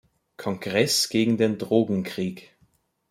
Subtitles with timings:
[0.35, 2.55] Kongress gegen den Drogenkrieg".